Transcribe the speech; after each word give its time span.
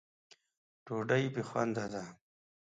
ډوډۍ 0.85 1.23
بې 1.33 1.43
خونده 1.49 1.85
ده. 1.93 2.03